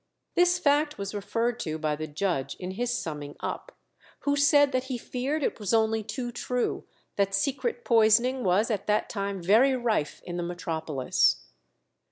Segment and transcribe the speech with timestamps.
[0.33, 3.71] This fact was referred to by the judge in his summing up,
[4.21, 6.85] who said that he feared it was only too true
[7.17, 11.45] that secret poisoning was at that time very rife in the metropolis.